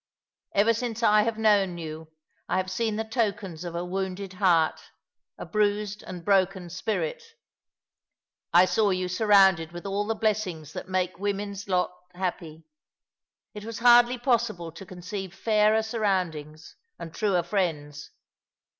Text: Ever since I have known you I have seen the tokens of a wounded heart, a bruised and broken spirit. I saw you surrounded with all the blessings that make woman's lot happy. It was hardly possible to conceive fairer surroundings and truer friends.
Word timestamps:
Ever 0.55 0.73
since 0.73 1.03
I 1.03 1.21
have 1.21 1.37
known 1.37 1.77
you 1.77 2.07
I 2.49 2.57
have 2.57 2.71
seen 2.71 2.95
the 2.95 3.03
tokens 3.03 3.63
of 3.63 3.75
a 3.75 3.85
wounded 3.85 4.33
heart, 4.33 4.81
a 5.37 5.45
bruised 5.45 6.01
and 6.01 6.25
broken 6.25 6.71
spirit. 6.71 7.21
I 8.51 8.65
saw 8.65 8.89
you 8.89 9.07
surrounded 9.07 9.71
with 9.71 9.85
all 9.85 10.07
the 10.07 10.15
blessings 10.15 10.73
that 10.73 10.89
make 10.89 11.19
woman's 11.19 11.67
lot 11.69 11.93
happy. 12.15 12.63
It 13.53 13.63
was 13.63 13.77
hardly 13.77 14.17
possible 14.17 14.71
to 14.71 14.87
conceive 14.87 15.35
fairer 15.35 15.83
surroundings 15.83 16.77
and 16.97 17.13
truer 17.13 17.43
friends. 17.43 18.09